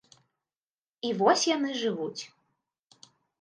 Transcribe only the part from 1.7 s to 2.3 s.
жывуць.